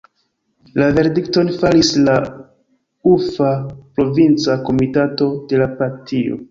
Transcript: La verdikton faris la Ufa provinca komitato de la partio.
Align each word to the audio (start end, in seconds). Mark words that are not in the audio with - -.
La 0.81 0.87
verdikton 0.95 1.51
faris 1.59 1.91
la 2.09 2.17
Ufa 3.15 3.53
provinca 3.99 4.61
komitato 4.71 5.33
de 5.53 5.63
la 5.65 5.73
partio. 5.83 6.39